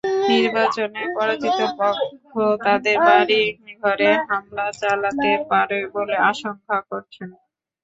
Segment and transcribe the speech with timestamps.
[0.29, 2.31] নির্বাচনে পরাজিত পক্ষ
[2.59, 7.29] তাঁদের বাড়িঘরে হামলা চালাতে পারে বলে আশঙ্কা করছেন।